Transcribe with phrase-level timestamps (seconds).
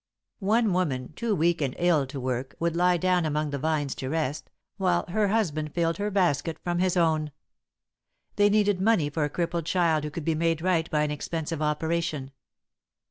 [0.39, 4.09] "One woman, too weak and ill to work, would lie down among the vines to
[4.09, 7.31] rest, while her husband filled her basket from his own.
[8.35, 11.61] They needed money for a crippled child who could be made right by an expensive
[11.61, 12.31] operation.